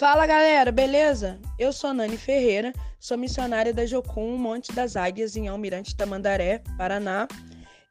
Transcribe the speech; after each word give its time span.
Fala 0.00 0.26
galera, 0.26 0.72
beleza? 0.72 1.38
Eu 1.58 1.74
sou 1.74 1.92
Nani 1.92 2.16
Ferreira, 2.16 2.72
sou 2.98 3.18
missionária 3.18 3.70
da 3.70 3.84
Jocum 3.84 4.34
Monte 4.38 4.72
das 4.72 4.96
Águias 4.96 5.36
em 5.36 5.46
Almirante 5.46 5.94
Tamandaré, 5.94 6.62
Paraná, 6.78 7.28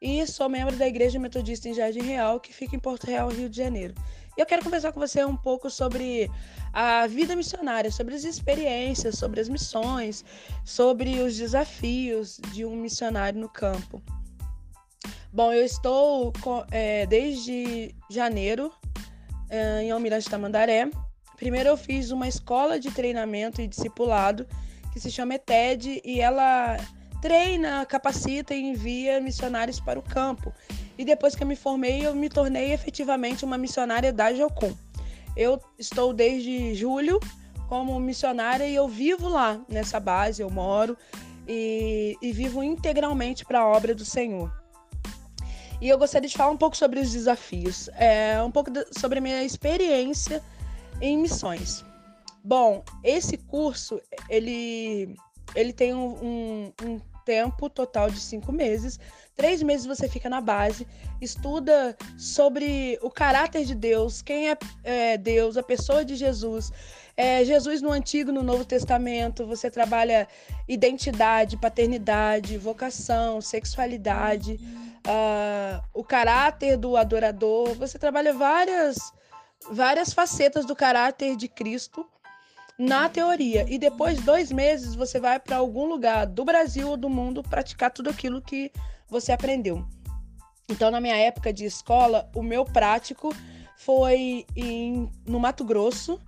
e 0.01 0.25
sou 0.25 0.49
membro 0.49 0.75
da 0.75 0.87
Igreja 0.87 1.19
Metodista 1.19 1.69
em 1.69 1.73
Jardim 1.75 2.01
Real, 2.01 2.39
que 2.39 2.51
fica 2.51 2.75
em 2.75 2.79
Porto 2.79 3.05
Real, 3.05 3.29
Rio 3.29 3.47
de 3.47 3.55
Janeiro. 3.55 3.93
E 4.35 4.41
eu 4.41 4.45
quero 4.47 4.63
conversar 4.63 4.91
com 4.91 4.99
você 4.99 5.23
um 5.23 5.37
pouco 5.37 5.69
sobre 5.69 6.31
a 6.73 7.05
vida 7.05 7.35
missionária, 7.35 7.91
sobre 7.91 8.15
as 8.15 8.23
experiências, 8.23 9.19
sobre 9.19 9.39
as 9.39 9.47
missões, 9.47 10.25
sobre 10.65 11.19
os 11.19 11.37
desafios 11.37 12.39
de 12.51 12.65
um 12.65 12.75
missionário 12.75 13.39
no 13.39 13.47
campo. 13.47 14.01
Bom, 15.31 15.53
eu 15.53 15.63
estou 15.63 16.33
é, 16.71 17.05
desde 17.05 17.93
janeiro 18.09 18.73
é, 19.47 19.83
em 19.83 19.91
Almirante 19.91 20.27
Tamandaré 20.27 20.89
Primeiro 21.39 21.69
eu 21.69 21.77
fiz 21.77 22.11
uma 22.11 22.27
escola 22.27 22.77
de 22.77 22.91
treinamento 22.91 23.61
e 23.61 23.67
discipulado 23.67 24.45
que 24.91 24.99
se 24.99 25.09
chama 25.09 25.35
ETED 25.35 26.01
e 26.03 26.19
ela 26.19 26.77
treina, 27.21 27.85
capacita 27.85 28.53
e 28.53 28.61
envia 28.61 29.21
missionários 29.21 29.79
para 29.79 29.97
o 29.97 30.01
campo. 30.01 30.53
E 30.97 31.05
depois 31.05 31.35
que 31.35 31.43
eu 31.43 31.47
me 31.47 31.55
formei, 31.55 32.05
eu 32.05 32.13
me 32.13 32.27
tornei 32.27 32.73
efetivamente 32.73 33.45
uma 33.45 33.57
missionária 33.57 34.11
da 34.11 34.33
Jocum. 34.33 34.75
Eu 35.33 35.61
estou 35.77 36.13
desde 36.13 36.75
julho 36.75 37.21
como 37.69 37.97
missionária 38.01 38.67
e 38.67 38.75
eu 38.75 38.89
vivo 38.89 39.29
lá 39.29 39.61
nessa 39.69 39.97
base, 39.97 40.41
eu 40.41 40.49
moro 40.49 40.97
e, 41.47 42.17
e 42.21 42.33
vivo 42.33 42.61
integralmente 42.61 43.45
para 43.45 43.61
a 43.61 43.65
obra 43.65 43.95
do 43.95 44.03
Senhor. 44.03 44.51
E 45.79 45.87
eu 45.87 45.97
gostaria 45.97 46.27
de 46.27 46.35
falar 46.35 46.51
um 46.51 46.57
pouco 46.57 46.75
sobre 46.75 46.99
os 46.99 47.13
desafios, 47.13 47.89
é, 47.93 48.43
um 48.43 48.51
pouco 48.51 48.69
sobre 48.91 49.19
a 49.19 49.21
minha 49.21 49.41
experiência 49.41 50.43
em 51.01 51.17
missões. 51.17 51.83
Bom, 52.43 52.83
esse 53.03 53.37
curso 53.37 54.01
ele, 54.29 55.15
ele 55.55 55.73
tem 55.73 55.93
um, 55.93 56.15
um, 56.23 56.73
um 56.83 56.99
tempo 57.25 57.69
total 57.69 58.09
de 58.09 58.19
cinco 58.19 58.51
meses. 58.51 58.99
Três 59.35 59.61
meses 59.61 59.85
você 59.85 60.09
fica 60.09 60.27
na 60.29 60.41
base, 60.41 60.87
estuda 61.21 61.95
sobre 62.17 62.97
o 63.01 63.09
caráter 63.09 63.65
de 63.65 63.75
Deus, 63.75 64.21
quem 64.21 64.49
é, 64.49 64.57
é 64.83 65.17
Deus, 65.17 65.55
a 65.55 65.63
pessoa 65.63 66.03
de 66.03 66.15
Jesus. 66.15 66.71
É, 67.15 67.43
Jesus 67.45 67.81
no 67.81 67.91
Antigo 67.91 68.31
e 68.31 68.33
no 68.33 68.41
Novo 68.41 68.65
Testamento, 68.65 69.45
você 69.45 69.69
trabalha 69.69 70.27
identidade, 70.67 71.55
paternidade, 71.57 72.57
vocação, 72.57 73.41
sexualidade, 73.41 74.59
uh, 75.05 75.83
o 75.93 76.03
caráter 76.03 76.77
do 76.77 76.97
adorador. 76.97 77.75
Você 77.75 77.99
trabalha 77.99 78.33
várias 78.33 79.13
várias 79.71 80.13
facetas 80.13 80.65
do 80.65 80.75
caráter 80.75 81.35
de 81.35 81.47
Cristo 81.47 82.05
na 82.77 83.09
teoria. 83.09 83.65
E 83.67 83.77
depois 83.77 84.17
de 84.17 84.23
dois 84.23 84.51
meses 84.51 84.95
você 84.95 85.19
vai 85.19 85.39
para 85.39 85.57
algum 85.57 85.85
lugar 85.85 86.25
do 86.25 86.45
Brasil 86.45 86.89
ou 86.89 86.97
do 86.97 87.09
mundo 87.09 87.43
praticar 87.43 87.91
tudo 87.91 88.09
aquilo 88.09 88.41
que 88.41 88.71
você 89.07 89.31
aprendeu. 89.31 89.85
Então, 90.69 90.91
na 90.91 91.01
minha 91.01 91.17
época 91.17 91.51
de 91.51 91.65
escola, 91.65 92.29
o 92.35 92.43
meu 92.43 92.63
prático 92.63 93.35
foi 93.75 94.45
em, 94.55 95.09
no 95.25 95.39
Mato 95.39 95.65
Grosso 95.65 96.21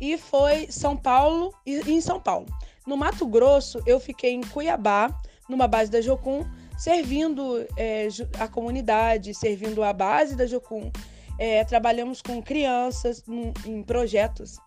e 0.00 0.16
foi 0.16 0.70
São 0.70 0.96
Paulo 0.96 1.52
e 1.66 1.80
em 1.90 2.00
São 2.00 2.20
Paulo. 2.20 2.46
No 2.86 2.96
Mato 2.96 3.26
Grosso, 3.26 3.82
eu 3.84 3.98
fiquei 3.98 4.32
em 4.32 4.40
Cuiabá, 4.40 5.10
numa 5.48 5.66
base 5.66 5.90
da 5.90 6.00
Jocum, 6.00 6.44
servindo 6.78 7.66
é, 7.76 8.08
a 8.38 8.46
comunidade, 8.46 9.34
servindo 9.34 9.82
a 9.82 9.92
base 9.92 10.36
da 10.36 10.46
Jocum 10.46 10.92
é, 11.38 11.64
trabalhamos 11.64 12.20
com 12.20 12.42
crianças 12.42 13.22
em, 13.64 13.82
projetos 13.82 14.58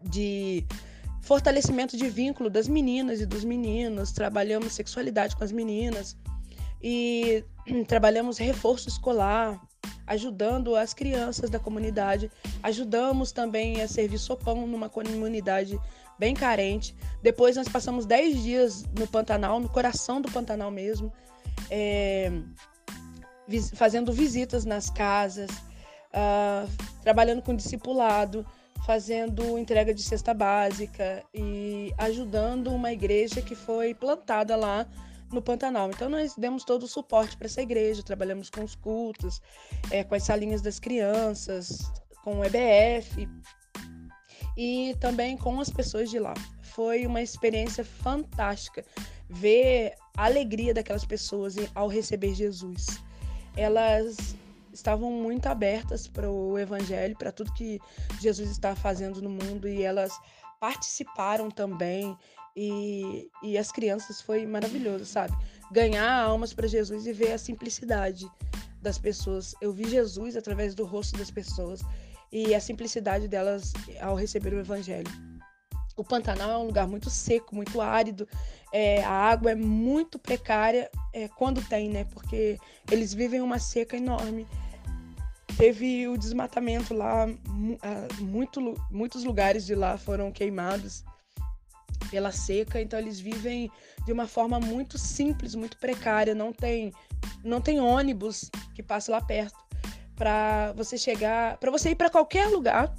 de 0.00 0.64
fortalecimento 1.20 1.96
de 1.96 2.08
vínculo 2.08 2.50
das 2.50 2.66
meninas 2.66 3.20
e 3.20 3.26
dos 3.26 3.44
meninos, 3.44 4.10
trabalhamos 4.10 4.72
sexualidade 4.72 5.36
com 5.36 5.44
as 5.44 5.52
meninas 5.52 6.16
e 6.82 7.44
trabalhamos 7.86 8.38
reforço 8.38 8.88
escolar, 8.88 9.60
ajudando 10.06 10.74
as 10.74 10.92
crianças 10.92 11.48
da 11.48 11.58
comunidade, 11.58 12.30
ajudamos 12.62 13.30
também 13.30 13.82
a 13.82 13.86
servir 13.86 14.18
sopão 14.18 14.66
numa 14.66 14.88
comunidade 14.88 15.78
bem 16.18 16.34
carente. 16.34 16.96
Depois 17.22 17.56
nós 17.56 17.68
passamos 17.68 18.06
10 18.06 18.42
dias 18.42 18.84
no 18.98 19.06
Pantanal, 19.06 19.60
no 19.60 19.68
coração 19.68 20.20
do 20.20 20.30
Pantanal 20.30 20.70
mesmo, 20.70 21.12
é, 21.70 22.32
fazendo 23.74 24.12
visitas 24.12 24.64
nas 24.64 24.90
casas, 24.90 25.50
uh, 26.14 26.68
trabalhando 27.02 27.42
com 27.42 27.54
discipulado, 27.54 28.46
fazendo 28.86 29.58
entrega 29.58 29.94
de 29.94 30.02
cesta 30.02 30.34
básica 30.34 31.22
e 31.32 31.92
ajudando 31.98 32.68
uma 32.68 32.92
igreja 32.92 33.40
que 33.40 33.54
foi 33.54 33.94
plantada 33.94 34.56
lá 34.56 34.86
no 35.30 35.40
Pantanal. 35.40 35.90
Então 35.90 36.08
nós 36.08 36.34
demos 36.36 36.64
todo 36.64 36.84
o 36.84 36.88
suporte 36.88 37.36
para 37.36 37.46
essa 37.46 37.62
igreja, 37.62 38.02
trabalhamos 38.02 38.50
com 38.50 38.62
os 38.62 38.74
cultos, 38.74 39.40
é, 39.90 40.04
com 40.04 40.14
as 40.14 40.24
salinhas 40.24 40.60
das 40.60 40.78
crianças, 40.78 41.90
com 42.22 42.40
o 42.40 42.44
EBF 42.44 43.28
e 44.56 44.94
também 45.00 45.36
com 45.36 45.60
as 45.60 45.70
pessoas 45.70 46.10
de 46.10 46.18
lá. 46.18 46.34
Foi 46.62 47.06
uma 47.06 47.22
experiência 47.22 47.84
fantástica 47.84 48.84
ver 49.28 49.94
a 50.16 50.26
alegria 50.26 50.74
daquelas 50.74 51.04
pessoas 51.04 51.56
ao 51.74 51.88
receber 51.88 52.34
Jesus. 52.34 52.86
Elas 53.56 54.36
estavam 54.72 55.10
muito 55.10 55.46
abertas 55.46 56.06
para 56.06 56.30
o 56.30 56.58
evangelho, 56.58 57.16
para 57.16 57.32
tudo 57.32 57.52
que 57.52 57.80
Jesus 58.20 58.50
está 58.50 58.74
fazendo 58.74 59.20
no 59.20 59.30
mundo 59.30 59.68
e 59.68 59.82
elas 59.82 60.12
participaram 60.60 61.50
também 61.50 62.16
e, 62.56 63.30
e 63.42 63.58
as 63.58 63.72
crianças 63.72 64.20
foi 64.20 64.46
maravilhoso, 64.46 65.04
sabe? 65.04 65.36
Ganhar 65.70 66.22
almas 66.22 66.52
para 66.52 66.66
Jesus 66.66 67.06
e 67.06 67.12
ver 67.12 67.32
a 67.32 67.38
simplicidade 67.38 68.30
das 68.80 68.98
pessoas. 68.98 69.54
Eu 69.60 69.72
vi 69.72 69.88
Jesus 69.88 70.36
através 70.36 70.74
do 70.74 70.84
rosto 70.84 71.16
das 71.18 71.30
pessoas 71.30 71.80
e 72.30 72.54
a 72.54 72.60
simplicidade 72.60 73.28
delas 73.28 73.72
ao 74.00 74.14
receber 74.14 74.52
o 74.54 74.60
evangelho. 74.60 75.10
O 75.96 76.02
Pantanal 76.02 76.50
é 76.50 76.56
um 76.56 76.66
lugar 76.66 76.86
muito 76.88 77.10
seco, 77.10 77.54
muito 77.54 77.80
árido. 77.80 78.26
É, 78.72 79.04
a 79.04 79.10
água 79.10 79.50
é 79.50 79.54
muito 79.54 80.18
precária 80.18 80.90
é, 81.12 81.28
quando 81.28 81.62
tem, 81.68 81.90
né? 81.90 82.04
Porque 82.04 82.58
eles 82.90 83.12
vivem 83.12 83.42
uma 83.42 83.58
seca 83.58 83.96
enorme. 83.96 84.46
Teve 85.56 86.08
o 86.08 86.16
desmatamento 86.16 86.94
lá, 86.94 87.26
muito, 88.20 88.74
muitos 88.90 89.24
lugares 89.24 89.66
de 89.66 89.74
lá 89.74 89.96
foram 89.96 90.32
queimados 90.32 91.04
pela 92.10 92.32
seca, 92.32 92.80
então 92.80 92.98
eles 92.98 93.20
vivem 93.20 93.70
de 94.04 94.12
uma 94.12 94.26
forma 94.26 94.58
muito 94.58 94.98
simples, 94.98 95.54
muito 95.54 95.76
precária. 95.78 96.34
Não 96.34 96.52
tem, 96.52 96.92
não 97.44 97.60
tem 97.60 97.80
ônibus 97.80 98.50
que 98.74 98.82
passe 98.82 99.10
lá 99.10 99.20
perto. 99.20 99.56
Para 100.14 100.72
você 100.72 100.98
chegar, 100.98 101.56
para 101.58 101.70
você 101.70 101.90
ir 101.90 101.94
para 101.94 102.10
qualquer 102.10 102.46
lugar, 102.48 102.94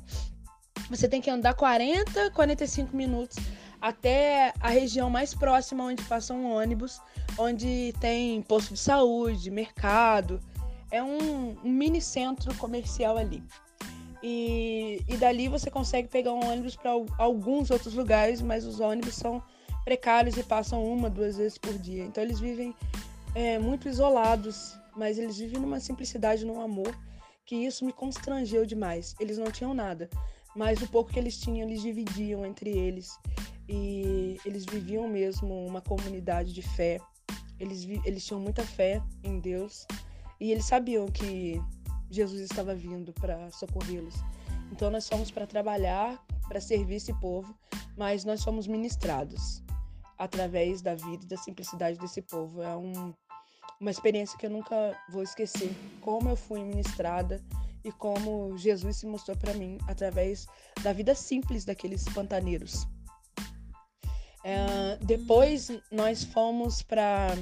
você 0.89 1.07
tem 1.07 1.21
que 1.21 1.29
andar 1.29 1.53
40, 1.53 2.31
45 2.31 2.95
minutos 2.95 3.37
até 3.81 4.53
a 4.59 4.69
região 4.69 5.09
mais 5.09 5.33
próxima 5.33 5.83
onde 5.83 6.03
passa 6.03 6.33
um 6.33 6.53
ônibus, 6.53 7.01
onde 7.37 7.93
tem 7.99 8.41
posto 8.41 8.73
de 8.73 8.79
saúde, 8.79 9.51
mercado 9.51 10.39
é 10.93 11.01
um, 11.01 11.57
um 11.63 11.71
mini 11.71 11.99
centro 11.99 12.55
comercial 12.55 13.17
ali. 13.17 13.43
E, 14.21 15.03
e 15.09 15.17
dali 15.17 15.49
você 15.49 15.69
consegue 15.69 16.07
pegar 16.07 16.31
um 16.31 16.45
ônibus 16.45 16.75
para 16.75 16.91
alguns 17.17 17.71
outros 17.71 17.95
lugares, 17.95 18.41
mas 18.41 18.63
os 18.63 18.79
ônibus 18.79 19.15
são 19.15 19.43
precários 19.83 20.37
e 20.37 20.43
passam 20.43 20.85
uma, 20.85 21.09
duas 21.09 21.35
vezes 21.35 21.57
por 21.57 21.77
dia. 21.79 22.05
Então 22.05 22.23
eles 22.23 22.39
vivem 22.39 22.75
é, 23.33 23.57
muito 23.57 23.89
isolados, 23.89 24.77
mas 24.95 25.17
eles 25.17 25.39
vivem 25.39 25.59
numa 25.59 25.79
simplicidade, 25.79 26.45
num 26.45 26.61
amor, 26.61 26.95
que 27.43 27.55
isso 27.55 27.83
me 27.83 27.91
constrangeu 27.91 28.63
demais. 28.63 29.15
Eles 29.19 29.39
não 29.39 29.51
tinham 29.51 29.73
nada, 29.73 30.07
mas 30.55 30.79
o 30.83 30.87
pouco 30.87 31.11
que 31.11 31.19
eles 31.19 31.39
tinham, 31.39 31.67
eles 31.67 31.81
dividiam 31.81 32.45
entre 32.45 32.69
eles. 32.69 33.17
E 33.67 34.37
eles 34.45 34.63
viviam 34.63 35.07
mesmo 35.07 35.65
uma 35.65 35.81
comunidade 35.81 36.53
de 36.53 36.61
fé. 36.61 36.99
Eles, 37.59 37.83
eles 38.05 38.23
tinham 38.23 38.39
muita 38.39 38.63
fé 38.63 39.01
em 39.23 39.39
Deus 39.39 39.87
e 40.39 40.51
eles 40.51 40.65
sabiam 40.65 41.07
que 41.07 41.61
Jesus 42.09 42.41
estava 42.41 42.75
vindo 42.75 43.13
para 43.13 43.49
socorrê-los. 43.51 44.15
Então 44.71 44.89
nós 44.89 45.07
fomos 45.07 45.31
para 45.31 45.47
trabalhar, 45.47 46.23
para 46.47 46.61
servir 46.61 46.95
esse 46.95 47.13
povo, 47.19 47.55
mas 47.97 48.25
nós 48.25 48.43
fomos 48.43 48.67
ministrados 48.67 49.63
através 50.17 50.81
da 50.81 50.95
vida 50.95 51.23
e 51.23 51.27
da 51.27 51.37
simplicidade 51.37 51.97
desse 51.99 52.21
povo. 52.21 52.61
É 52.61 52.75
um, 52.75 53.13
uma 53.79 53.91
experiência 53.91 54.37
que 54.37 54.45
eu 54.45 54.49
nunca 54.49 54.97
vou 55.09 55.23
esquecer. 55.23 55.75
Como 56.01 56.29
eu 56.29 56.35
fui 56.35 56.63
ministrada 56.63 57.43
e 57.83 57.91
como 57.91 58.57
Jesus 58.57 58.97
se 58.97 59.05
mostrou 59.05 59.35
para 59.37 59.53
mim 59.53 59.77
através 59.87 60.47
da 60.81 60.93
vida 60.93 61.13
simples 61.13 61.65
daqueles 61.65 62.03
pantaneiros. 62.05 62.87
É, 64.43 64.97
depois 65.01 65.69
nós 65.91 66.23
fomos 66.23 66.81
para 66.81 67.35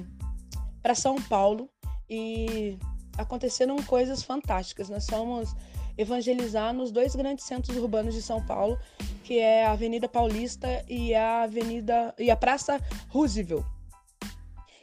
São 0.96 1.22
Paulo 1.22 1.70
e 2.12 2.78
aconteceram 3.18 3.78
coisas 3.84 4.22
fantásticas. 4.22 4.90
Nós 4.90 5.08
fomos 5.08 5.56
evangelizar 5.98 6.74
nos 6.74 6.92
dois 6.92 7.16
grandes 7.16 7.46
centros 7.46 7.78
urbanos 7.78 8.14
de 8.14 8.22
São 8.22 8.46
Paulo, 8.46 8.78
que 9.24 9.40
é 9.40 9.66
a 9.66 9.72
Avenida 9.72 10.10
Paulista 10.10 10.84
e 10.90 11.16
a 11.16 11.44
Avenida 11.44 12.14
e 12.20 12.30
a 12.30 12.36
Praça 12.36 12.82
Roosevelt, 13.08 13.66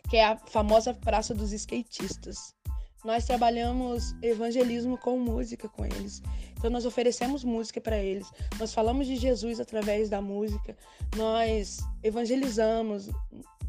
que 0.08 0.16
é 0.16 0.24
a 0.24 0.38
famosa 0.38 0.94
Praça 0.94 1.34
dos 1.34 1.52
Skatistas. 1.52 2.56
Nós 3.04 3.26
trabalhamos 3.26 4.14
evangelismo 4.22 4.96
com 4.96 5.18
música 5.18 5.68
com 5.68 5.84
eles. 5.84 6.22
Então 6.56 6.70
nós 6.70 6.86
oferecemos 6.86 7.44
música 7.44 7.80
para 7.80 7.98
eles. 7.98 8.26
Nós 8.58 8.72
falamos 8.72 9.06
de 9.06 9.16
Jesus 9.16 9.60
através 9.60 10.08
da 10.08 10.20
música. 10.20 10.76
Nós 11.16 11.78
evangelizamos 12.02 13.08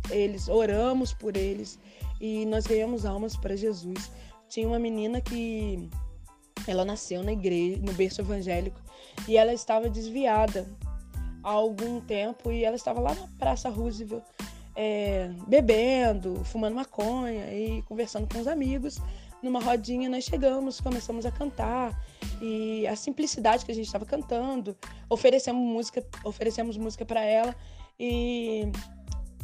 eles, 0.10 0.48
oramos 0.48 1.14
por 1.14 1.38
eles 1.38 1.78
e 2.20 2.46
nós 2.46 2.66
ganhamos 2.66 3.06
almas 3.06 3.36
para 3.36 3.56
Jesus. 3.56 4.12
Tinha 4.48 4.68
uma 4.68 4.80
menina 4.80 5.22
que 5.22 5.90
ela 6.68 6.84
nasceu 6.84 7.24
na 7.24 7.32
igreja, 7.32 7.82
no 7.82 7.94
berço 7.94 8.22
evangélico, 8.22 8.80
e 9.28 9.38
ela 9.38 9.54
estava 9.54 9.90
desviada 9.90 10.68
há 11.44 11.50
algum 11.50 12.02
tempo 12.02 12.52
e 12.52 12.64
ela 12.64 12.76
estava 12.76 13.00
lá 13.00 13.14
na 13.14 13.28
Praça 13.38 13.70
Roosevelt 13.70 14.24
é, 14.76 15.30
bebendo, 15.48 16.44
fumando 16.46 16.76
maconha 16.76 17.54
e 17.54 17.82
conversando 17.84 18.32
com 18.32 18.40
os 18.40 18.48
amigos. 18.48 19.00
Numa 19.42 19.60
rodinha 19.60 20.10
nós 20.10 20.26
chegamos, 20.26 20.82
começamos 20.82 21.26
a 21.26 21.32
cantar 21.32 21.98
e 22.42 22.86
a 22.88 22.96
simplicidade 22.96 23.66
que 23.66 23.72
a 23.72 23.76
gente 23.76 23.86
estava 23.86 24.06
cantando, 24.06 24.76
oferecemos 25.10 25.62
música, 25.62 26.06
oferecemos 26.24 26.78
música 26.78 27.06
para 27.06 27.22
ela 27.22 27.56
e 28.00 28.72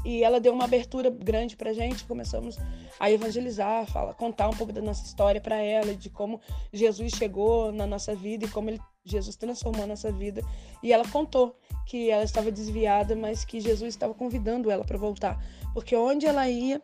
e 0.06 0.24
ela 0.24 0.40
deu 0.40 0.54
uma 0.54 0.66
abertura 0.66 1.10
grande 1.10 1.58
pra 1.58 1.74
gente, 1.74 2.06
começamos 2.06 2.58
a 3.00 3.10
evangelizar, 3.10 3.88
fala, 3.88 4.14
contar 4.14 4.48
um 4.48 4.54
pouco 4.54 4.72
da 4.72 4.82
nossa 4.82 5.04
história 5.04 5.42
para 5.42 5.56
ela, 5.56 5.96
de 5.96 6.12
como 6.12 6.40
Jesus 6.72 7.14
chegou 7.14 7.72
na 7.72 7.88
nossa 7.88 8.14
vida 8.14 8.46
e 8.46 8.48
como 8.48 8.70
ele, 8.70 8.80
Jesus 9.04 9.36
transformou 9.36 9.84
a 9.84 9.88
nossa 9.88 10.12
vida. 10.12 10.44
E 10.84 10.94
ela 10.94 11.08
contou 11.08 11.58
que 11.88 12.12
ela 12.12 12.24
estava 12.24 12.52
desviada, 12.52 13.16
mas 13.16 13.44
que 13.44 13.60
Jesus 13.60 13.96
estava 13.96 14.14
convidando 14.14 14.70
ela 14.70 14.86
para 14.86 14.98
voltar, 14.98 15.44
porque 15.74 15.96
onde 15.96 16.28
ela 16.28 16.48
ia, 16.48 16.80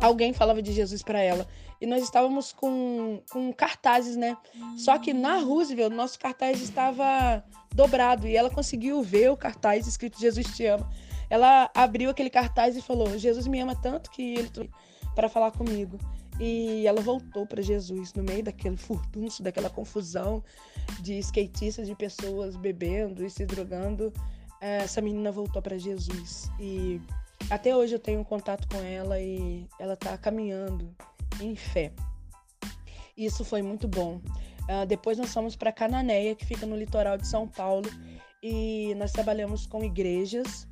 alguém 0.00 0.32
falava 0.32 0.60
de 0.60 0.72
Jesus 0.72 1.04
para 1.04 1.20
ela. 1.20 1.46
E 1.80 1.86
nós 1.86 2.02
estávamos 2.02 2.52
com, 2.52 3.22
com 3.30 3.52
cartazes, 3.52 4.16
né? 4.16 4.36
Só 4.76 4.98
que 4.98 5.14
na 5.14 5.38
Roosevelt, 5.38 5.94
nosso 5.94 6.18
cartaz 6.18 6.60
estava 6.60 7.42
dobrado 7.72 8.26
e 8.26 8.36
ela 8.36 8.50
conseguiu 8.50 9.02
ver 9.02 9.30
o 9.30 9.36
cartaz 9.36 9.86
escrito 9.86 10.20
Jesus 10.20 10.46
te 10.54 10.66
ama 10.66 10.90
ela 11.30 11.70
abriu 11.72 12.10
aquele 12.10 12.28
cartaz 12.28 12.76
e 12.76 12.82
falou: 12.82 13.16
Jesus 13.16 13.46
me 13.46 13.60
ama 13.60 13.76
tanto 13.76 14.10
que 14.10 14.34
ele 14.34 14.70
para 15.14 15.28
falar 15.28 15.52
comigo. 15.52 15.96
E 16.40 16.86
ela 16.86 17.00
voltou 17.00 17.46
para 17.46 17.62
Jesus 17.62 18.12
no 18.14 18.22
meio 18.22 18.42
daquele 18.42 18.76
furdunço, 18.76 19.42
daquela 19.42 19.68
confusão 19.68 20.42
de 21.00 21.18
skatistas, 21.18 21.86
de 21.86 21.94
pessoas 21.94 22.56
bebendo 22.56 23.24
e 23.24 23.30
se 23.30 23.46
drogando. 23.46 24.12
Essa 24.60 25.00
menina 25.00 25.30
voltou 25.30 25.62
para 25.62 25.78
Jesus 25.78 26.50
e 26.58 27.00
até 27.50 27.74
hoje 27.74 27.94
eu 27.94 27.98
tenho 27.98 28.24
contato 28.24 28.68
com 28.68 28.82
ela 28.82 29.18
e 29.20 29.66
ela 29.78 29.94
está 29.94 30.16
caminhando 30.18 30.94
em 31.40 31.54
fé. 31.54 31.92
Isso 33.16 33.44
foi 33.44 33.62
muito 33.62 33.86
bom. 33.86 34.20
Uh, 34.62 34.86
depois 34.86 35.18
nós 35.18 35.32
fomos 35.32 35.56
para 35.56 35.72
Cananéia, 35.72 36.34
que 36.34 36.46
fica 36.46 36.64
no 36.64 36.76
litoral 36.76 37.18
de 37.18 37.26
São 37.26 37.48
Paulo, 37.48 37.90
e 38.42 38.94
nós 38.96 39.12
trabalhamos 39.12 39.66
com 39.66 39.82
igrejas 39.82 40.68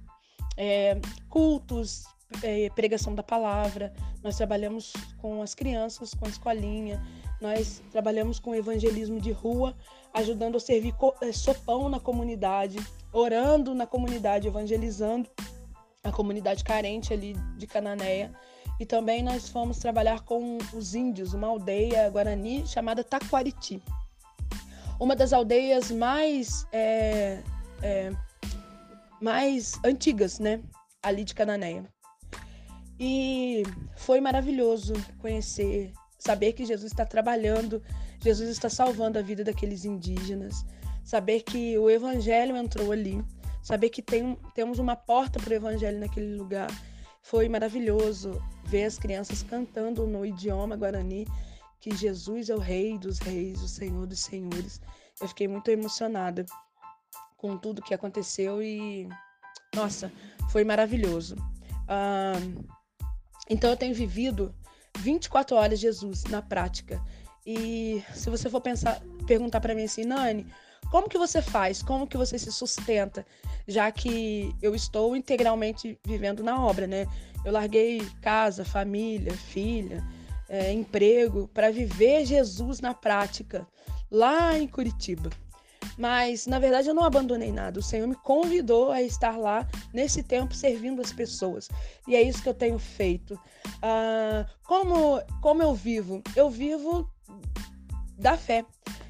é, 0.58 1.00
cultos, 1.30 2.04
é, 2.42 2.68
pregação 2.70 3.14
da 3.14 3.22
palavra, 3.22 3.94
nós 4.22 4.36
trabalhamos 4.36 4.92
com 5.18 5.40
as 5.40 5.54
crianças, 5.54 6.12
com 6.12 6.26
a 6.26 6.28
escolinha, 6.28 7.00
nós 7.40 7.80
trabalhamos 7.92 8.40
com 8.40 8.54
evangelismo 8.54 9.20
de 9.20 9.30
rua, 9.30 9.76
ajudando 10.12 10.56
a 10.56 10.60
servir 10.60 10.94
é, 11.22 11.30
sopão 11.30 11.88
na 11.88 12.00
comunidade, 12.00 12.78
orando 13.12 13.72
na 13.72 13.86
comunidade, 13.86 14.48
evangelizando 14.48 15.30
a 16.02 16.10
comunidade 16.10 16.64
carente 16.64 17.12
ali 17.12 17.34
de 17.56 17.66
Cananéia. 17.66 18.32
E 18.80 18.86
também 18.86 19.22
nós 19.22 19.48
fomos 19.48 19.78
trabalhar 19.78 20.22
com 20.22 20.58
os 20.72 20.94
índios, 20.94 21.34
uma 21.34 21.48
aldeia 21.48 22.10
guarani 22.10 22.66
chamada 22.66 23.04
Taquariti. 23.04 23.82
Uma 25.00 25.14
das 25.14 25.32
aldeias 25.32 25.90
mais 25.90 26.66
é, 26.72 27.42
é, 27.82 28.12
mais 29.20 29.78
antigas, 29.84 30.38
né? 30.38 30.62
Ali 31.02 31.24
de 31.24 31.34
Cananéia. 31.34 31.84
E 32.98 33.62
foi 33.96 34.20
maravilhoso 34.20 34.94
conhecer, 35.18 35.92
saber 36.18 36.52
que 36.52 36.66
Jesus 36.66 36.90
está 36.90 37.06
trabalhando, 37.06 37.82
Jesus 38.20 38.50
está 38.50 38.68
salvando 38.68 39.18
a 39.18 39.22
vida 39.22 39.44
daqueles 39.44 39.84
indígenas, 39.84 40.64
saber 41.04 41.42
que 41.42 41.78
o 41.78 41.88
evangelho 41.88 42.56
entrou 42.56 42.90
ali, 42.90 43.24
saber 43.62 43.90
que 43.90 44.02
tem, 44.02 44.36
temos 44.54 44.80
uma 44.80 44.96
porta 44.96 45.38
para 45.38 45.52
o 45.52 45.56
evangelho 45.56 46.00
naquele 46.00 46.34
lugar. 46.34 46.68
Foi 47.22 47.48
maravilhoso 47.48 48.42
ver 48.64 48.84
as 48.84 48.98
crianças 48.98 49.42
cantando 49.42 50.06
no 50.06 50.26
idioma 50.26 50.76
guarani 50.76 51.26
que 51.80 51.94
Jesus 51.94 52.50
é 52.50 52.54
o 52.54 52.58
Rei 52.58 52.98
dos 52.98 53.18
Reis, 53.18 53.62
o 53.62 53.68
Senhor 53.68 54.06
dos 54.06 54.20
Senhores. 54.20 54.80
Eu 55.20 55.28
fiquei 55.28 55.46
muito 55.46 55.70
emocionada 55.70 56.44
com 57.38 57.56
tudo 57.56 57.80
que 57.80 57.94
aconteceu 57.94 58.62
e 58.62 59.08
nossa, 59.74 60.12
foi 60.50 60.64
maravilhoso. 60.64 61.36
então 63.48 63.70
eu 63.70 63.76
tenho 63.76 63.94
vivido 63.94 64.54
24 64.98 65.56
horas 65.56 65.78
Jesus 65.78 66.24
na 66.24 66.42
prática. 66.42 67.00
E 67.46 68.02
se 68.12 68.28
você 68.28 68.50
for 68.50 68.60
pensar, 68.60 69.00
perguntar 69.26 69.60
para 69.60 69.74
mim 69.74 69.84
assim, 69.84 70.04
Nani, 70.04 70.46
como 70.90 71.08
que 71.08 71.16
você 71.16 71.40
faz? 71.40 71.82
Como 71.82 72.06
que 72.06 72.16
você 72.16 72.38
se 72.38 72.52
sustenta? 72.52 73.24
Já 73.66 73.90
que 73.90 74.54
eu 74.60 74.74
estou 74.74 75.16
integralmente 75.16 75.98
vivendo 76.04 76.42
na 76.42 76.62
obra, 76.62 76.86
né? 76.86 77.06
Eu 77.44 77.52
larguei 77.52 78.06
casa, 78.20 78.64
família, 78.64 79.32
filha, 79.32 80.02
é, 80.48 80.72
emprego 80.72 81.48
para 81.48 81.70
viver 81.70 82.26
Jesus 82.26 82.80
na 82.80 82.92
prática 82.94 83.66
lá 84.10 84.58
em 84.58 84.66
Curitiba. 84.66 85.30
Mas, 85.98 86.46
na 86.46 86.60
verdade, 86.60 86.88
eu 86.88 86.94
não 86.94 87.02
abandonei 87.02 87.50
nada. 87.50 87.80
O 87.80 87.82
Senhor 87.82 88.06
me 88.06 88.14
convidou 88.14 88.92
a 88.92 89.02
estar 89.02 89.36
lá 89.36 89.66
nesse 89.92 90.22
tempo 90.22 90.54
servindo 90.54 91.02
as 91.02 91.12
pessoas. 91.12 91.68
E 92.06 92.14
é 92.14 92.22
isso 92.22 92.40
que 92.40 92.48
eu 92.48 92.54
tenho 92.54 92.78
feito. 92.78 93.34
Uh, 93.34 94.46
como, 94.62 95.20
como 95.42 95.60
eu 95.60 95.74
vivo? 95.74 96.22
Eu 96.36 96.48
vivo 96.48 97.10
da 98.16 98.36
fé. 98.36 98.64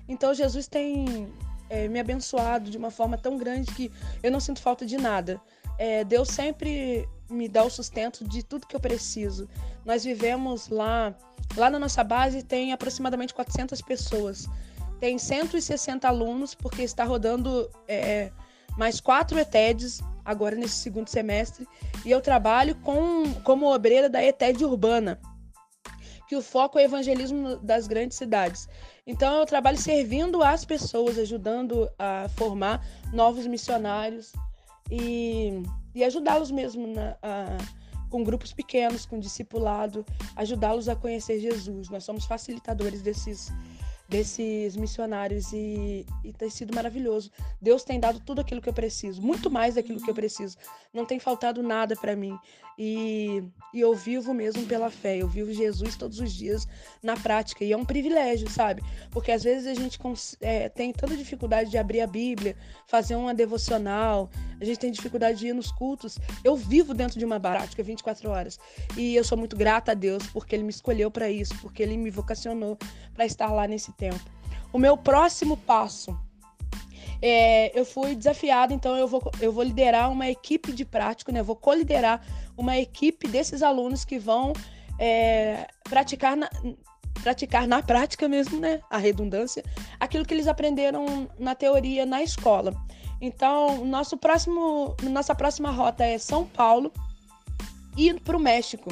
Então, 0.08 0.32
Jesus 0.32 0.66
tem 0.66 1.30
é, 1.68 1.86
me 1.88 2.00
abençoado 2.00 2.70
de 2.70 2.78
uma 2.78 2.90
forma 2.90 3.18
tão 3.18 3.36
grande 3.36 3.70
que 3.74 3.92
eu 4.22 4.32
não 4.32 4.40
sinto 4.40 4.62
falta 4.62 4.86
de 4.86 4.96
nada. 4.96 5.38
É, 5.76 6.02
Deus 6.04 6.28
sempre 6.28 7.06
me 7.28 7.48
dá 7.48 7.62
o 7.64 7.70
sustento 7.70 8.26
de 8.26 8.42
tudo 8.42 8.66
que 8.66 8.74
eu 8.74 8.80
preciso. 8.80 9.46
Nós 9.84 10.04
vivemos 10.04 10.68
lá, 10.68 11.14
lá 11.54 11.68
na 11.68 11.78
nossa 11.78 12.02
base 12.02 12.42
tem 12.42 12.72
aproximadamente 12.72 13.34
400 13.34 13.82
pessoas 13.82 14.48
tem 15.00 15.18
160 15.18 16.06
alunos, 16.06 16.54
porque 16.54 16.82
está 16.82 17.04
rodando 17.04 17.70
é, 17.86 18.30
mais 18.76 19.00
quatro 19.00 19.38
ETEDs 19.38 20.00
agora 20.24 20.56
nesse 20.56 20.76
segundo 20.76 21.08
semestre. 21.08 21.66
E 22.04 22.10
eu 22.10 22.20
trabalho 22.20 22.74
com, 22.76 23.32
como 23.44 23.72
obreira 23.72 24.08
da 24.08 24.22
ETED 24.22 24.64
Urbana, 24.64 25.20
que 26.28 26.36
o 26.36 26.42
foco 26.42 26.78
é 26.78 26.82
o 26.82 26.84
evangelismo 26.84 27.56
das 27.56 27.88
grandes 27.88 28.18
cidades. 28.18 28.68
Então 29.06 29.38
eu 29.38 29.46
trabalho 29.46 29.78
servindo 29.78 30.42
as 30.42 30.64
pessoas, 30.64 31.18
ajudando 31.18 31.90
a 31.98 32.28
formar 32.36 32.84
novos 33.12 33.46
missionários 33.46 34.32
e, 34.90 35.62
e 35.94 36.04
ajudá-los 36.04 36.50
mesmo 36.50 36.86
na, 36.86 37.16
a, 37.22 37.56
com 38.10 38.22
grupos 38.22 38.52
pequenos, 38.52 39.06
com 39.06 39.18
discipulado, 39.18 40.04
ajudá-los 40.36 40.88
a 40.88 40.96
conhecer 40.96 41.40
Jesus. 41.40 41.88
Nós 41.88 42.04
somos 42.04 42.26
facilitadores 42.26 43.00
desses 43.00 43.50
desses 44.08 44.74
missionários 44.74 45.52
e, 45.52 46.06
e 46.24 46.32
tem 46.32 46.48
sido 46.48 46.74
maravilhoso. 46.74 47.30
Deus 47.60 47.84
tem 47.84 48.00
dado 48.00 48.20
tudo 48.20 48.40
aquilo 48.40 48.62
que 48.62 48.68
eu 48.68 48.72
preciso, 48.72 49.20
muito 49.20 49.50
mais 49.50 49.74
daquilo 49.74 50.00
que 50.00 50.10
eu 50.10 50.14
preciso. 50.14 50.56
Não 50.92 51.04
tem 51.04 51.20
faltado 51.20 51.62
nada 51.62 51.94
para 51.94 52.16
mim. 52.16 52.36
E, 52.78 53.42
e 53.74 53.80
eu 53.80 53.92
vivo 53.94 54.32
mesmo 54.32 54.64
pela 54.64 54.88
fé. 54.88 55.18
Eu 55.18 55.28
vivo 55.28 55.52
Jesus 55.52 55.96
todos 55.96 56.20
os 56.20 56.32
dias 56.32 56.66
na 57.02 57.16
prática. 57.16 57.64
E 57.64 57.72
é 57.72 57.76
um 57.76 57.84
privilégio, 57.84 58.48
sabe? 58.48 58.82
Porque 59.10 59.32
às 59.32 59.42
vezes 59.42 59.66
a 59.66 59.74
gente 59.74 59.98
é, 60.40 60.68
tem 60.68 60.92
tanta 60.92 61.16
dificuldade 61.16 61.70
de 61.70 61.76
abrir 61.76 62.00
a 62.00 62.06
Bíblia, 62.06 62.56
fazer 62.86 63.16
uma 63.16 63.34
devocional, 63.34 64.30
a 64.60 64.64
gente 64.64 64.78
tem 64.78 64.90
dificuldade 64.90 65.38
de 65.38 65.48
ir 65.48 65.52
nos 65.52 65.70
cultos. 65.70 66.18
Eu 66.42 66.56
vivo 66.56 66.94
dentro 66.94 67.18
de 67.18 67.24
uma 67.24 67.38
prática 67.38 67.82
24 67.82 68.30
horas. 68.30 68.58
E 68.96 69.14
eu 69.14 69.24
sou 69.24 69.38
muito 69.38 69.56
grata 69.56 69.92
a 69.92 69.94
Deus 69.94 70.26
porque 70.26 70.54
Ele 70.54 70.64
me 70.64 70.70
escolheu 70.70 71.10
para 71.10 71.30
isso, 71.30 71.54
porque 71.60 71.82
Ele 71.82 71.96
me 71.96 72.10
vocacionou 72.10 72.76
para 73.14 73.24
estar 73.24 73.52
lá 73.52 73.66
nesse 73.66 73.92
tempo. 73.92 74.20
O 74.72 74.78
meu 74.78 74.96
próximo 74.96 75.56
passo. 75.56 76.18
É, 77.20 77.76
eu 77.78 77.84
fui 77.84 78.14
desafiada, 78.14 78.72
então 78.72 78.96
eu 78.96 79.08
vou, 79.08 79.20
eu 79.40 79.50
vou 79.50 79.64
liderar 79.64 80.10
uma 80.10 80.28
equipe 80.28 80.70
de 80.72 80.84
prático, 80.84 81.32
né? 81.32 81.40
Eu 81.40 81.44
vou 81.44 81.56
coliderar 81.56 82.24
uma 82.56 82.78
equipe 82.78 83.26
desses 83.26 83.60
alunos 83.60 84.04
que 84.04 84.20
vão 84.20 84.52
é, 85.00 85.66
praticar 85.82 86.36
na, 86.36 86.48
praticar 87.22 87.66
na 87.66 87.82
prática 87.82 88.28
mesmo, 88.28 88.60
né? 88.60 88.80
A 88.88 88.98
redundância, 88.98 89.64
aquilo 89.98 90.24
que 90.24 90.32
eles 90.32 90.46
aprenderam 90.46 91.28
na 91.38 91.54
teoria 91.54 92.06
na 92.06 92.22
escola. 92.22 92.72
Então, 93.20 93.84
nosso 93.84 94.16
próximo, 94.16 94.96
nossa 95.02 95.34
próxima 95.34 95.70
rota 95.70 96.04
é 96.04 96.18
São 96.18 96.46
Paulo 96.46 96.92
e 97.96 98.14
para 98.14 98.36
o 98.36 98.40
México. 98.40 98.90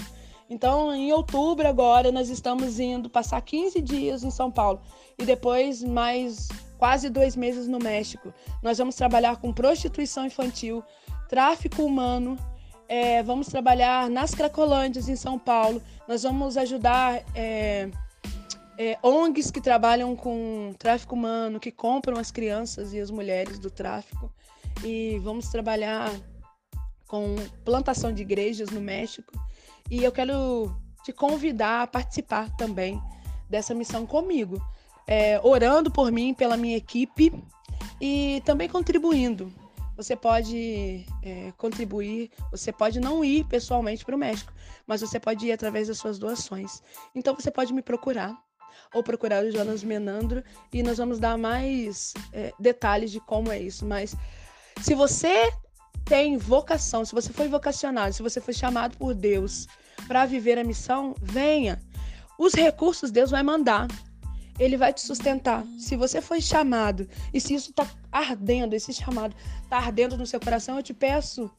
Então, 0.49 0.95
em 0.95 1.12
outubro 1.12 1.66
agora, 1.66 2.12
nós 2.12 2.28
estamos 2.28 2.78
indo 2.78 3.11
passar 3.11 3.40
15 3.40 3.80
dias 3.80 4.23
em 4.23 4.30
São 4.30 4.50
Paulo 4.50 4.80
e 5.18 5.25
depois 5.25 5.83
mais 5.83 6.49
quase 6.78 7.09
dois 7.09 7.35
meses 7.35 7.66
no 7.66 7.78
México. 7.78 8.33
Nós 8.62 8.78
vamos 8.78 8.95
trabalhar 8.95 9.37
com 9.37 9.52
prostituição 9.52 10.26
infantil, 10.26 10.83
tráfico 11.28 11.83
humano, 11.83 12.37
é, 12.88 13.23
vamos 13.23 13.49
trabalhar 13.49 14.09
nas 14.09 14.35
Cracolândias, 14.35 15.09
em 15.09 15.16
São 15.16 15.38
Paulo. 15.38 15.83
Nós 16.06 16.23
vamos 16.23 16.56
ajudar 16.56 17.23
é, 17.35 17.90
é, 18.78 18.99
ONGs 19.02 19.50
que 19.50 19.61
trabalham 19.61 20.14
com 20.14 20.75
tráfico 20.78 21.14
humano, 21.14 21.61
que 21.61 21.71
compram 21.71 22.18
as 22.18 22.30
crianças 22.30 22.92
e 22.92 23.00
as 23.00 23.11
mulheres 23.11 23.59
do 23.59 23.71
tráfico. 23.71 24.33
E 24.85 25.18
vamos 25.23 25.49
trabalhar 25.49 26.12
com 27.06 27.37
plantação 27.64 28.12
de 28.12 28.23
igrejas 28.23 28.71
no 28.71 28.80
México. 28.80 29.33
E 29.90 30.02
eu 30.02 30.12
quero 30.12 30.75
te 31.04 31.12
convidar 31.12 31.83
a 31.83 31.87
participar 31.87 32.54
também 32.56 33.00
dessa 33.49 33.75
missão 33.75 34.04
comigo, 34.04 34.61
é, 35.06 35.40
orando 35.42 35.90
por 35.90 36.11
mim, 36.11 36.35
pela 36.35 36.56
minha 36.56 36.76
equipe 36.76 37.33
e 38.00 38.42
também 38.45 38.68
contribuindo 38.68 39.52
você 39.97 40.14
pode 40.14 41.06
é, 41.23 41.52
contribuir, 41.56 42.30
você 42.50 42.71
pode 42.71 43.00
não 43.00 43.25
ir 43.25 43.45
pessoalmente 43.45 44.04
para 44.04 44.14
o 44.14 44.18
México, 44.18 44.52
mas 44.87 45.00
você 45.00 45.18
pode 45.18 45.47
ir 45.47 45.52
através 45.52 45.88
das 45.88 45.97
suas 45.97 46.18
doações. 46.18 46.83
Então 47.14 47.35
você 47.35 47.50
pode 47.50 47.73
me 47.73 47.80
procurar 47.80 48.37
ou 48.94 49.02
procurar 49.02 49.44
o 49.44 49.50
Jonas 49.50 49.82
Menandro 49.82 50.42
e 50.72 50.82
nós 50.82 50.98
vamos 50.98 51.18
dar 51.18 51.36
mais 51.36 52.14
é, 52.32 52.52
detalhes 52.58 53.10
de 53.10 53.20
como 53.20 53.50
é 53.50 53.60
isso. 53.60 53.84
Mas 53.84 54.14
se 54.80 54.94
você 54.94 55.50
tem 56.04 56.36
vocação, 56.36 57.04
se 57.04 57.14
você 57.14 57.32
foi 57.32 57.48
vocacionado, 57.48 58.14
se 58.14 58.22
você 58.22 58.40
foi 58.40 58.54
chamado 58.54 58.96
por 58.96 59.14
Deus 59.14 59.66
para 60.06 60.26
viver 60.26 60.58
a 60.58 60.64
missão, 60.64 61.14
venha. 61.20 61.80
Os 62.38 62.54
recursos 62.54 63.10
Deus 63.10 63.30
vai 63.30 63.42
mandar 63.42 63.88
ele 64.58 64.76
vai 64.76 64.92
te 64.92 65.00
sustentar. 65.00 65.64
Se 65.78 65.96
você 65.96 66.20
foi 66.20 66.40
chamado 66.40 67.08
e 67.32 67.40
se 67.40 67.54
isso 67.54 67.70
está 67.70 67.86
ardendo, 68.10 68.74
esse 68.74 68.92
chamado 68.92 69.34
está 69.62 69.76
ardendo 69.76 70.16
no 70.16 70.26
seu 70.26 70.40
coração, 70.40 70.76
eu 70.76 70.82
te 70.82 70.94
peço 70.94 71.50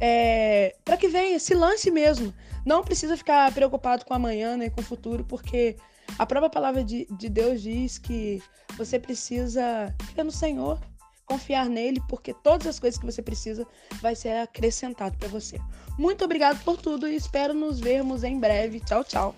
é, 0.00 0.74
para 0.84 0.96
que 0.96 1.08
venha, 1.08 1.38
se 1.38 1.54
lance 1.54 1.90
mesmo. 1.90 2.32
Não 2.64 2.82
precisa 2.82 3.16
ficar 3.16 3.52
preocupado 3.52 4.04
com 4.04 4.14
amanhã 4.14 4.56
nem 4.56 4.70
com 4.70 4.80
o 4.80 4.84
futuro, 4.84 5.24
porque 5.24 5.76
a 6.18 6.26
própria 6.26 6.50
palavra 6.50 6.84
de, 6.84 7.06
de 7.10 7.28
Deus 7.28 7.62
diz 7.62 7.98
que 7.98 8.42
você 8.76 8.98
precisa 8.98 9.94
crer 10.12 10.24
no 10.24 10.30
Senhor, 10.30 10.80
confiar 11.24 11.68
nele, 11.68 12.02
porque 12.08 12.34
todas 12.34 12.66
as 12.66 12.80
coisas 12.80 12.98
que 12.98 13.06
você 13.06 13.22
precisa 13.22 13.66
vai 14.00 14.14
ser 14.14 14.30
acrescentado 14.38 15.16
para 15.16 15.28
você. 15.28 15.58
Muito 15.98 16.24
obrigado 16.24 16.62
por 16.64 16.76
tudo 16.76 17.06
e 17.06 17.14
espero 17.14 17.54
nos 17.54 17.78
vermos 17.78 18.24
em 18.24 18.38
breve. 18.38 18.80
Tchau, 18.80 19.04
tchau. 19.04 19.34